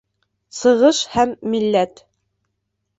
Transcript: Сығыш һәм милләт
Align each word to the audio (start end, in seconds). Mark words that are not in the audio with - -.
Сығыш 0.59 1.03
һәм 1.17 1.37
милләт 1.55 2.05